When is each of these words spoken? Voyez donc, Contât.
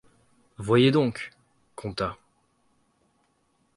Voyez 0.57 0.89
donc, 0.89 1.29
Contât. 1.75 2.17